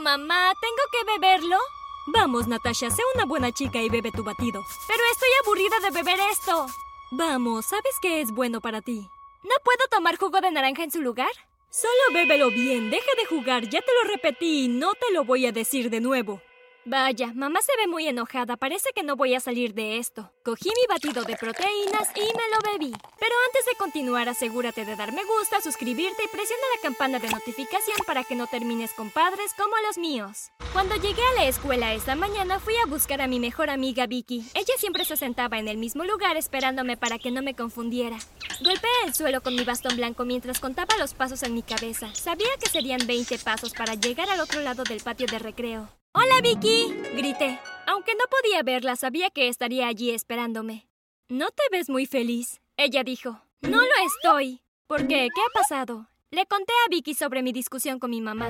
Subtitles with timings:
[0.00, 0.52] mamá.
[0.60, 1.56] ¿Tengo que beberlo?
[2.06, 4.64] Vamos, Natasha, sé una buena chica y bebe tu batido.
[4.88, 6.66] Pero estoy aburrida de beber esto.
[7.12, 9.08] Vamos, ¿sabes qué es bueno para ti?
[9.42, 11.30] ¿No puedo tomar jugo de naranja en su lugar?
[11.70, 15.46] Solo bébelo bien, deja de jugar, ya te lo repetí y no te lo voy
[15.46, 16.42] a decir de nuevo.
[16.86, 18.56] Vaya, mamá se ve muy enojada.
[18.56, 20.32] Parece que no voy a salir de esto.
[20.42, 22.92] Cogí mi batido de proteínas y me lo bebí.
[23.18, 27.28] Pero antes de continuar, asegúrate de dar me gusta, suscribirte y presiona la campana de
[27.28, 30.50] notificación para que no termines con padres como los míos.
[30.72, 34.46] Cuando llegué a la escuela esta mañana, fui a buscar a mi mejor amiga Vicky.
[34.54, 38.18] Ella siempre se sentaba en el mismo lugar esperándome para que no me confundiera.
[38.62, 42.14] Golpeé el suelo con mi bastón blanco mientras contaba los pasos en mi cabeza.
[42.14, 45.99] Sabía que serían 20 pasos para llegar al otro lado del patio de recreo.
[46.12, 46.92] ¡Hola, Vicky!
[47.14, 47.60] grité.
[47.86, 50.88] Aunque no podía verla, sabía que estaría allí esperándome.
[51.28, 53.40] No te ves muy feliz, ella dijo.
[53.60, 54.60] No lo estoy.
[54.88, 55.28] ¿Por qué?
[55.32, 56.08] ¿Qué ha pasado?
[56.32, 58.48] Le conté a Vicky sobre mi discusión con mi mamá.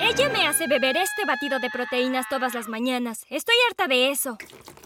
[0.00, 3.26] Ella me hace beber este batido de proteínas todas las mañanas.
[3.28, 4.38] Estoy harta de eso.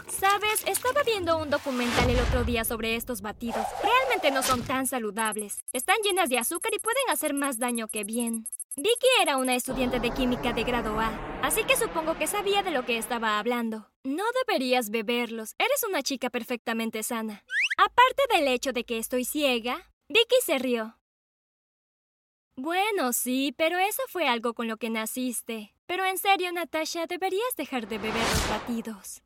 [0.08, 3.66] Sabes, estaba viendo un documental el otro día sobre estos batidos.
[3.82, 5.62] Realmente no son tan saludables.
[5.74, 8.46] Están llenas de azúcar y pueden hacer más daño que bien.
[8.76, 11.12] Vicky era una estudiante de química de grado A,
[11.44, 13.90] así que supongo que sabía de lo que estaba hablando.
[14.02, 17.44] No deberías beberlos, eres una chica perfectamente sana.
[17.76, 20.98] Aparte del hecho de que estoy ciega, Vicky se rió.
[22.56, 25.74] Bueno, sí, pero eso fue algo con lo que naciste.
[25.86, 29.22] Pero en serio, Natasha, deberías dejar de beber los batidos.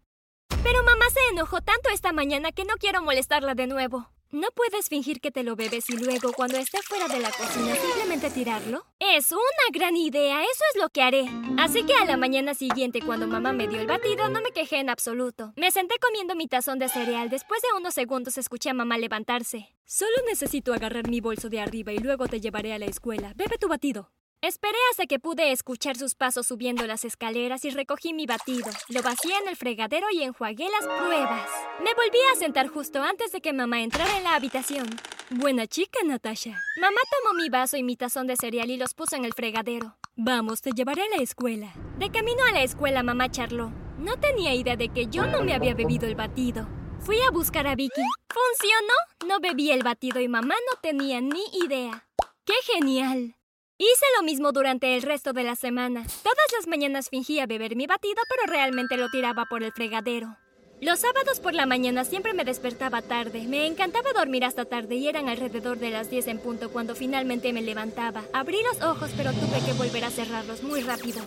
[0.64, 4.10] Pero mamá se enojó tanto esta mañana que no quiero molestarla de nuevo.
[4.30, 7.74] ¿No puedes fingir que te lo bebes y luego, cuando esté fuera de la cocina,
[7.74, 8.84] simplemente tirarlo?
[8.98, 9.40] Es una
[9.72, 11.24] gran idea, eso es lo que haré.
[11.56, 14.80] Así que a la mañana siguiente, cuando mamá me dio el batido, no me quejé
[14.80, 15.54] en absoluto.
[15.56, 17.30] Me senté comiendo mi tazón de cereal.
[17.30, 19.74] Después de unos segundos escuché a mamá levantarse.
[19.86, 23.32] Solo necesito agarrar mi bolso de arriba y luego te llevaré a la escuela.
[23.34, 24.10] Bebe tu batido.
[24.40, 28.70] Esperé hasta que pude escuchar sus pasos subiendo las escaleras y recogí mi batido.
[28.88, 31.50] Lo vacié en el fregadero y enjuagué las pruebas.
[31.80, 34.86] Me volví a sentar justo antes de que mamá entrara en la habitación.
[35.30, 36.56] Buena chica, Natasha.
[36.80, 39.96] Mamá tomó mi vaso y mi tazón de cereal y los puso en el fregadero.
[40.14, 41.72] Vamos, te llevaré a la escuela.
[41.98, 43.72] De camino a la escuela, mamá charló.
[43.98, 46.68] No tenía idea de que yo no me había bebido el batido.
[47.00, 48.02] Fui a buscar a Vicky.
[48.28, 48.94] ¿Funcionó?
[49.26, 52.06] No bebí el batido y mamá no tenía ni idea.
[52.44, 53.37] ¡Qué genial!
[53.80, 56.04] Hice lo mismo durante el resto de la semana.
[56.24, 60.36] Todas las mañanas fingía beber mi batido, pero realmente lo tiraba por el fregadero.
[60.80, 63.44] Los sábados por la mañana siempre me despertaba tarde.
[63.46, 67.52] Me encantaba dormir hasta tarde y eran alrededor de las 10 en punto cuando finalmente
[67.52, 68.24] me levantaba.
[68.32, 71.20] Abrí los ojos, pero tuve que volver a cerrarlos muy rápido.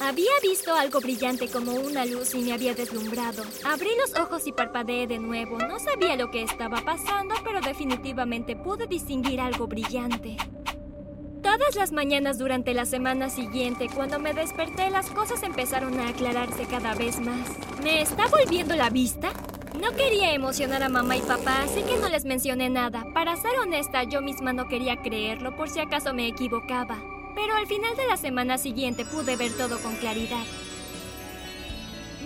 [0.00, 3.44] Había visto algo brillante como una luz y me había deslumbrado.
[3.64, 5.58] Abrí los ojos y parpadeé de nuevo.
[5.58, 10.36] No sabía lo que estaba pasando, pero definitivamente pude distinguir algo brillante.
[11.56, 16.64] Todas las mañanas durante la semana siguiente, cuando me desperté, las cosas empezaron a aclararse
[16.64, 17.48] cada vez más.
[17.80, 19.32] ¿Me está volviendo la vista?
[19.80, 23.06] No quería emocionar a mamá y papá, así que no les mencioné nada.
[23.14, 26.98] Para ser honesta, yo misma no quería creerlo por si acaso me equivocaba.
[27.36, 30.42] Pero al final de la semana siguiente pude ver todo con claridad.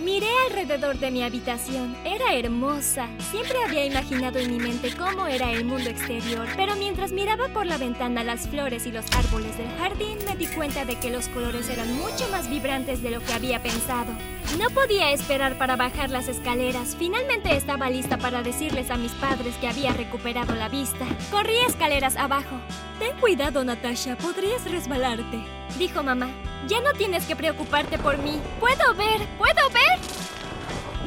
[0.03, 1.95] Miré alrededor de mi habitación.
[2.05, 3.07] Era hermosa.
[3.31, 7.65] Siempre había imaginado en mi mente cómo era el mundo exterior, pero mientras miraba por
[7.65, 11.27] la ventana las flores y los árboles del jardín, me di cuenta de que los
[11.27, 14.13] colores eran mucho más vibrantes de lo que había pensado.
[14.57, 16.95] No podía esperar para bajar las escaleras.
[16.97, 21.05] Finalmente estaba lista para decirles a mis padres que había recuperado la vista.
[21.29, 22.55] Corrí escaleras abajo.
[22.99, 25.39] Ten cuidado, Natasha, podrías resbalarte,
[25.77, 26.29] dijo mamá.
[26.69, 28.39] Ya no tienes que preocuparte por mí.
[28.59, 29.27] ¡Puedo ver!
[29.39, 29.99] ¡Puedo ver!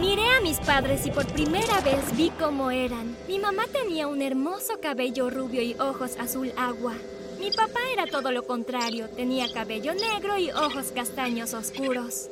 [0.01, 3.17] Miré a mis padres y por primera vez vi cómo eran.
[3.29, 6.95] Mi mamá tenía un hermoso cabello rubio y ojos azul agua.
[7.39, 12.29] Mi papá era todo lo contrario, tenía cabello negro y ojos castaños oscuros.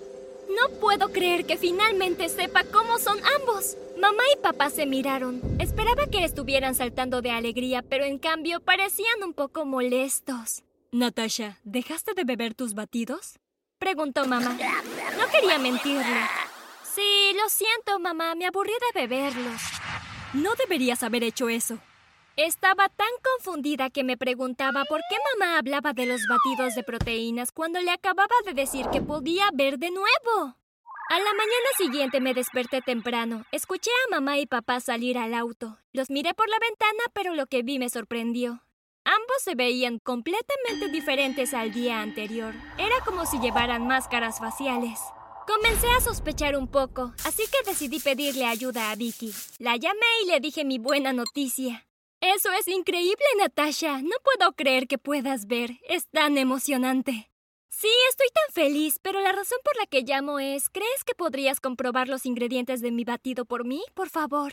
[0.49, 3.77] No puedo creer que finalmente sepa cómo son ambos.
[4.01, 5.41] Mamá y papá se miraron.
[5.61, 10.65] Esperaba que estuvieran saltando de alegría, pero en cambio parecían un poco molestos.
[10.93, 13.39] Natasha, ¿dejaste de beber tus batidos?
[13.79, 14.59] Preguntó mamá.
[15.17, 16.27] No quería mentirle.
[16.83, 19.63] Sí, lo siento, mamá, me aburrí de beberlos.
[20.35, 21.79] No deberías haber hecho eso.
[22.37, 27.53] Estaba tan confundida que me preguntaba por qué mamá hablaba de los batidos de proteínas
[27.53, 30.57] cuando le acababa de decir que podía ver de nuevo.
[31.09, 33.45] A la mañana siguiente me desperté temprano.
[33.53, 35.79] Escuché a mamá y papá salir al auto.
[35.93, 38.63] Los miré por la ventana, pero lo que vi me sorprendió.
[39.05, 42.55] Ambos se veían completamente diferentes al día anterior.
[42.79, 45.01] Era como si llevaran máscaras faciales.
[45.47, 49.33] Comencé a sospechar un poco, así que decidí pedirle ayuda a Vicky.
[49.59, 51.87] La llamé y le dije mi buena noticia.
[52.21, 54.03] Eso es increíble, Natasha.
[54.03, 55.81] No puedo creer que puedas ver.
[55.89, 57.31] Es tan emocionante.
[57.71, 61.61] Sí, estoy tan feliz, pero la razón por la que llamo es, ¿crees que podrías
[61.61, 64.53] comprobar los ingredientes de mi batido por mí, por favor?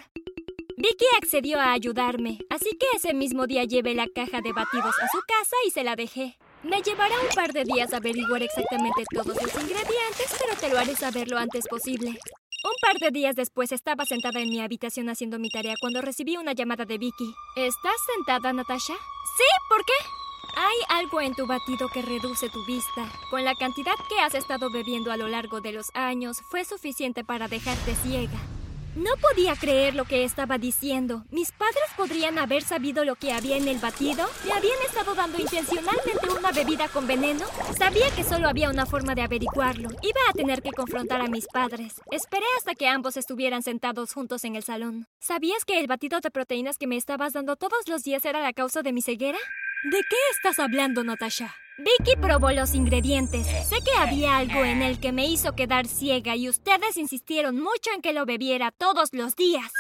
[0.80, 5.08] Vicky accedió a ayudarme, así que ese mismo día llevé la caja de batidos a
[5.08, 6.38] su casa y se la dejé.
[6.62, 10.96] Me llevará un par de días averiguar exactamente todos los ingredientes, pero te lo haré
[10.96, 12.10] saber lo antes posible.
[12.10, 16.38] Un par de días después estaba sentada en mi habitación haciendo mi tarea cuando recibí
[16.38, 17.34] una llamada de Vicky.
[17.56, 18.94] ¿Estás sentada, Natasha?
[18.94, 19.94] Sí, ¿por qué?
[20.58, 23.12] Hay algo en tu batido que reduce tu vista.
[23.32, 27.24] Con la cantidad que has estado bebiendo a lo largo de los años, fue suficiente
[27.24, 28.40] para dejarte ciega.
[28.98, 31.24] No podía creer lo que estaba diciendo.
[31.30, 34.28] ¿Mis padres podrían haber sabido lo que había en el batido?
[34.44, 37.46] ¿Me habían estado dando intencionalmente una bebida con veneno?
[37.78, 39.90] Sabía que solo había una forma de averiguarlo.
[40.02, 42.02] Iba a tener que confrontar a mis padres.
[42.10, 45.06] Esperé hasta que ambos estuvieran sentados juntos en el salón.
[45.20, 48.54] ¿Sabías que el batido de proteínas que me estabas dando todos los días era la
[48.54, 49.38] causa de mi ceguera?
[49.84, 51.54] ¿De qué estás hablando, Natasha?
[51.78, 53.46] Vicky probó los ingredientes.
[53.46, 57.92] Sé que había algo en él que me hizo quedar ciega y ustedes insistieron mucho
[57.94, 59.72] en que lo bebiera todos los días.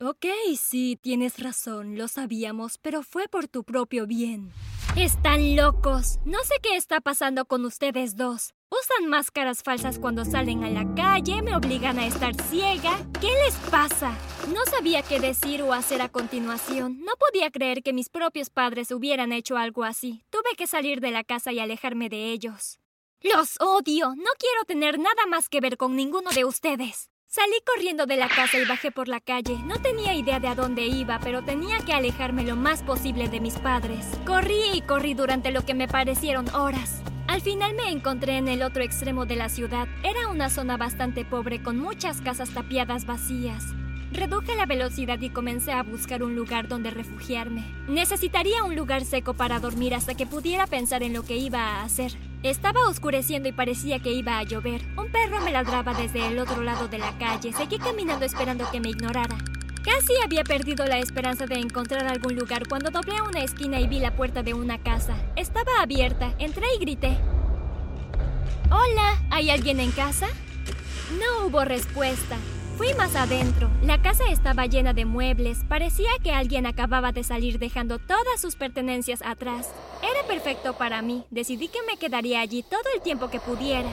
[0.00, 0.26] Ok,
[0.58, 4.52] sí, tienes razón, lo sabíamos, pero fue por tu propio bien.
[4.96, 6.20] Están locos.
[6.24, 8.54] No sé qué está pasando con ustedes dos.
[8.70, 13.04] Usan máscaras falsas cuando salen a la calle, me obligan a estar ciega.
[13.20, 14.16] ¿Qué les pasa?
[14.52, 17.00] No sabía qué decir o hacer a continuación.
[17.00, 20.22] No podía creer que mis propios padres hubieran hecho algo así.
[20.30, 22.78] Tuve que salir de la casa y alejarme de ellos.
[23.20, 24.14] Los odio.
[24.14, 27.10] No quiero tener nada más que ver con ninguno de ustedes.
[27.34, 29.58] Salí corriendo de la casa y bajé por la calle.
[29.66, 33.40] No tenía idea de a dónde iba, pero tenía que alejarme lo más posible de
[33.40, 34.06] mis padres.
[34.24, 37.02] Corrí y corrí durante lo que me parecieron horas.
[37.26, 39.88] Al final me encontré en el otro extremo de la ciudad.
[40.04, 43.64] Era una zona bastante pobre con muchas casas tapiadas vacías.
[44.12, 47.64] Reduje la velocidad y comencé a buscar un lugar donde refugiarme.
[47.88, 51.82] Necesitaría un lugar seco para dormir hasta que pudiera pensar en lo que iba a
[51.82, 52.12] hacer.
[52.44, 54.82] Estaba oscureciendo y parecía que iba a llover.
[54.98, 57.54] Un perro me ladraba desde el otro lado de la calle.
[57.54, 59.38] Seguí caminando esperando que me ignorara.
[59.82, 63.98] Casi había perdido la esperanza de encontrar algún lugar cuando doblé una esquina y vi
[63.98, 65.16] la puerta de una casa.
[65.36, 66.34] Estaba abierta.
[66.38, 67.16] Entré y grité.
[68.70, 70.26] Hola, ¿hay alguien en casa?
[71.18, 72.36] No hubo respuesta.
[72.76, 73.70] Fui más adentro.
[73.82, 75.58] La casa estaba llena de muebles.
[75.68, 79.70] Parecía que alguien acababa de salir dejando todas sus pertenencias atrás.
[80.02, 81.24] Era perfecto para mí.
[81.30, 83.88] Decidí que me quedaría allí todo el tiempo que pudiera.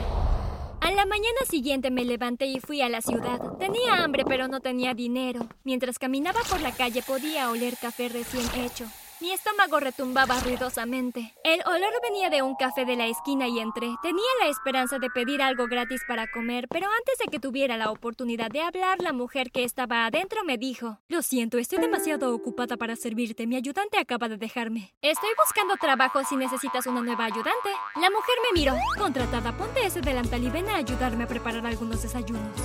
[0.80, 3.40] A la mañana siguiente me levanté y fui a la ciudad.
[3.60, 5.46] Tenía hambre pero no tenía dinero.
[5.62, 8.86] Mientras caminaba por la calle podía oler café recién hecho.
[9.22, 11.32] Mi estómago retumbaba ruidosamente.
[11.44, 13.94] El olor venía de un café de la esquina y entré.
[14.02, 17.92] Tenía la esperanza de pedir algo gratis para comer, pero antes de que tuviera la
[17.92, 22.76] oportunidad de hablar, la mujer que estaba adentro me dijo, Lo siento, estoy demasiado ocupada
[22.76, 23.46] para servirte.
[23.46, 24.92] Mi ayudante acaba de dejarme.
[25.02, 27.70] Estoy buscando trabajo si necesitas una nueva ayudante.
[28.00, 28.74] La mujer me miró.
[28.98, 32.60] Contratada, ponte ese delantal y ven a ayudarme a preparar algunos desayunos.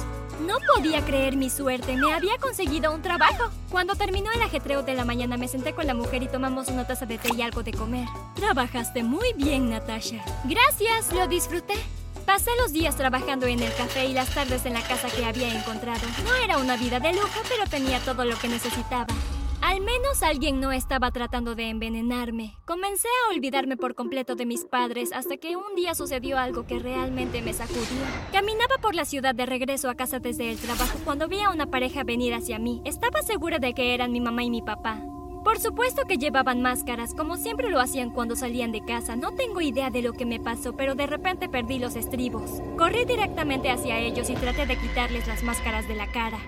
[0.46, 3.50] No podía creer mi suerte, me había conseguido un trabajo.
[3.72, 6.86] Cuando terminó el ajetreo de la mañana me senté con la mujer y tomamos una
[6.86, 8.08] taza de té y algo de comer.
[8.36, 10.24] Trabajaste muy bien, Natasha.
[10.44, 11.74] Gracias, lo disfruté.
[12.26, 15.52] Pasé los días trabajando en el café y las tardes en la casa que había
[15.58, 16.06] encontrado.
[16.24, 19.08] No era una vida de lujo, pero tenía todo lo que necesitaba.
[19.62, 22.56] Al menos alguien no estaba tratando de envenenarme.
[22.66, 26.80] Comencé a olvidarme por completo de mis padres hasta que un día sucedió algo que
[26.80, 27.82] realmente me sacudió.
[28.32, 31.66] Caminaba por la ciudad de regreso a casa desde el trabajo cuando vi a una
[31.66, 32.82] pareja venir hacia mí.
[32.86, 35.02] Estaba segura de que eran mi mamá y mi papá.
[35.44, 39.16] Por supuesto que llevaban máscaras, como siempre lo hacían cuando salían de casa.
[39.16, 42.62] No tengo idea de lo que me pasó, pero de repente perdí los estribos.
[42.78, 46.40] Corrí directamente hacia ellos y traté de quitarles las máscaras de la cara.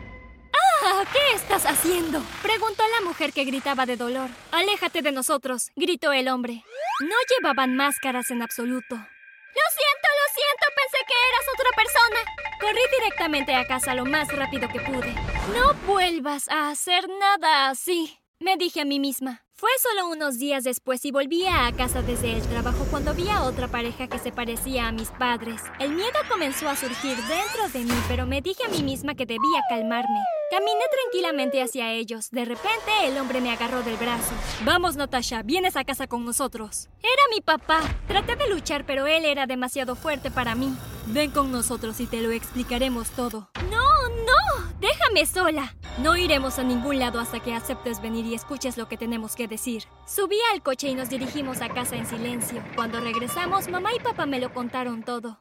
[1.13, 2.21] ¿Qué estás haciendo?
[2.41, 4.29] Preguntó la mujer que gritaba de dolor.
[4.51, 6.63] Aléjate de nosotros, gritó el hombre.
[7.01, 8.95] No llevaban máscaras en absoluto.
[8.95, 12.19] Lo siento, lo siento, pensé que eras otra persona.
[12.59, 15.13] Corrí directamente a casa lo más rápido que pude.
[15.53, 19.45] No vuelvas a hacer nada así, me dije a mí misma.
[19.53, 23.43] Fue solo unos días después y volvía a casa desde el trabajo cuando vi a
[23.43, 25.61] otra pareja que se parecía a mis padres.
[25.79, 29.25] El miedo comenzó a surgir dentro de mí, pero me dije a mí misma que
[29.25, 30.19] debía calmarme.
[30.49, 32.31] Caminé tranquilamente hacia ellos.
[32.31, 34.33] De repente el hombre me agarró del brazo.
[34.65, 36.89] Vamos, Natasha, vienes a casa con nosotros.
[37.03, 37.81] Era mi papá.
[38.07, 40.75] Traté de luchar, pero él era demasiado fuerte para mí.
[41.05, 43.49] Ven con nosotros y te lo explicaremos todo.
[43.69, 45.75] No, no, déjame sola.
[45.99, 49.47] No iremos a ningún lado hasta que aceptes venir y escuches lo que tenemos que
[49.47, 49.83] decir.
[50.07, 52.63] Subí al coche y nos dirigimos a casa en silencio.
[52.75, 55.39] Cuando regresamos, mamá y papá me lo contaron todo.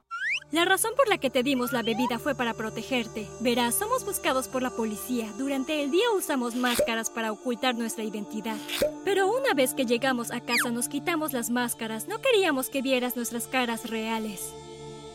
[0.51, 3.29] La razón por la que te dimos la bebida fue para protegerte.
[3.41, 5.31] Verás, somos buscados por la policía.
[5.37, 8.57] Durante el día usamos máscaras para ocultar nuestra identidad.
[9.05, 12.09] Pero una vez que llegamos a casa nos quitamos las máscaras.
[12.09, 14.55] No queríamos que vieras nuestras caras reales.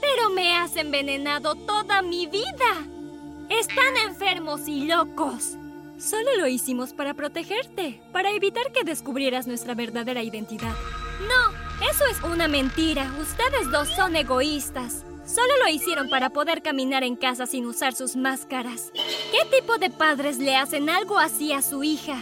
[0.02, 2.86] Pero me has envenenado toda mi vida.
[3.50, 5.58] Están enfermos y locos.
[5.98, 10.76] Solo lo hicimos para protegerte, para evitar que descubrieras nuestra verdadera identidad.
[11.22, 13.12] No, eso es una mentira.
[13.20, 15.06] Ustedes dos son egoístas.
[15.26, 18.92] Solo lo hicieron para poder caminar en casa sin usar sus máscaras.
[18.94, 22.18] ¿Qué tipo de padres le hacen algo así a su hija?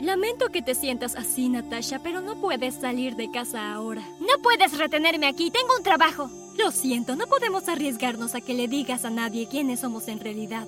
[0.00, 4.02] Lamento que te sientas así, Natasha, pero no puedes salir de casa ahora.
[4.20, 6.30] No puedes retenerme aquí, tengo un trabajo.
[6.58, 10.66] Lo siento, no podemos arriesgarnos a que le digas a nadie quiénes somos en realidad.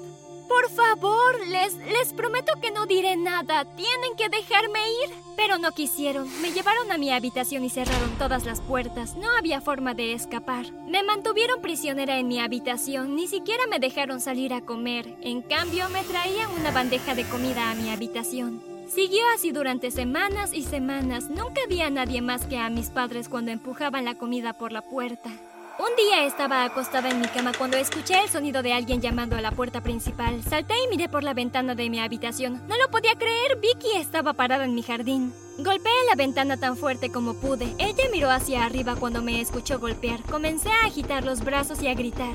[0.48, 3.64] Por favor, les, les prometo que no diré nada.
[3.64, 5.14] Tienen que dejarme ir.
[5.36, 6.28] Pero no quisieron.
[6.42, 9.14] Me llevaron a mi habitación y cerraron todas las puertas.
[9.14, 10.72] No había forma de escapar.
[10.86, 13.14] Me mantuvieron prisionera en mi habitación.
[13.14, 15.16] Ni siquiera me dejaron salir a comer.
[15.20, 18.62] En cambio, me traían una bandeja de comida a mi habitación.
[18.88, 21.28] Siguió así durante semanas y semanas.
[21.28, 24.82] Nunca vi a nadie más que a mis padres cuando empujaban la comida por la
[24.82, 25.30] puerta.
[25.78, 29.40] Un día estaba acostada en mi cama cuando escuché el sonido de alguien llamando a
[29.40, 30.42] la puerta principal.
[30.42, 32.60] Salté y miré por la ventana de mi habitación.
[32.66, 35.32] No lo podía creer, Vicky estaba parada en mi jardín.
[35.56, 37.76] Golpeé la ventana tan fuerte como pude.
[37.78, 40.20] Ella miró hacia arriba cuando me escuchó golpear.
[40.24, 42.34] Comencé a agitar los brazos y a gritar.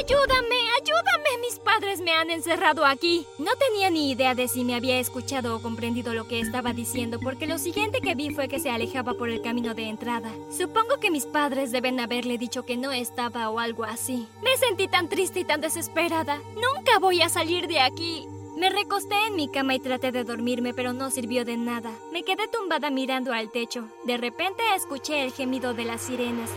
[0.00, 0.56] ¡Ayúdame!
[0.80, 1.42] ¡Ayúdame!
[1.42, 3.26] Mis padres me han encerrado aquí.
[3.38, 7.20] No tenía ni idea de si me había escuchado o comprendido lo que estaba diciendo,
[7.20, 10.32] porque lo siguiente que vi fue que se alejaba por el camino de entrada.
[10.56, 14.26] Supongo que mis padres deben haberle dicho que no estaba o algo así.
[14.42, 16.40] Me sentí tan triste y tan desesperada.
[16.54, 18.26] Nunca voy a salir de aquí.
[18.56, 21.92] Me recosté en mi cama y traté de dormirme, pero no sirvió de nada.
[22.10, 23.84] Me quedé tumbada mirando al techo.
[24.04, 26.48] De repente escuché el gemido de las sirenas.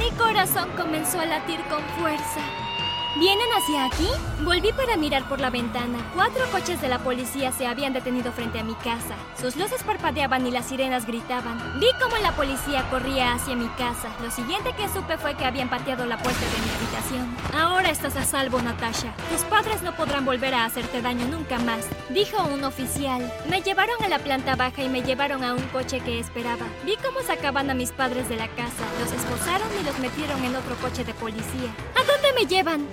[0.00, 2.67] Mi corazón comenzó a latir con fuerza.
[3.16, 4.08] ¿Vienen hacia aquí?
[4.42, 5.98] Volví para mirar por la ventana.
[6.14, 9.16] Cuatro coches de la policía se habían detenido frente a mi casa.
[9.40, 11.58] Sus luces parpadeaban y las sirenas gritaban.
[11.80, 14.10] Vi cómo la policía corría hacia mi casa.
[14.22, 17.36] Lo siguiente que supe fue que habían pateado la puerta de mi habitación.
[17.58, 19.14] Ahora estás a salvo, Natasha.
[19.32, 23.32] Tus padres no podrán volver a hacerte daño nunca más, dijo un oficial.
[23.48, 26.66] Me llevaron a la planta baja y me llevaron a un coche que esperaba.
[26.84, 28.84] Vi cómo sacaban a mis padres de la casa.
[29.00, 31.72] Los esposaron y los metieron en otro coche de policía.
[31.96, 32.86] ¿A dónde me llevan?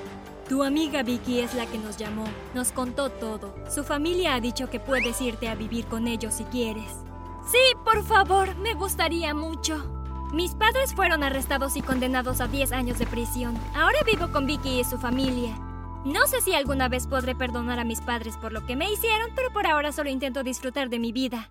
[0.50, 2.26] Tu amiga Vicky es la que nos llamó.
[2.54, 3.56] Nos contó todo.
[3.70, 6.92] Su familia ha dicho que puedes irte a vivir con ellos si quieres.
[7.52, 9.92] Sí, por favor, me gustaría mucho.
[10.34, 13.56] Mis padres fueron arrestados y condenados a 10 años de prisión.
[13.76, 15.56] Ahora vivo con Vicky y su familia.
[16.06, 19.30] No sé si alguna vez podré perdonar a mis padres por lo que me hicieron,
[19.36, 21.50] pero por ahora solo intento disfrutar de mi vida.